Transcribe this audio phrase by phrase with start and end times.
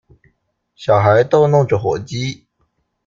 [0.75, 2.47] 小孩逗弄著火雞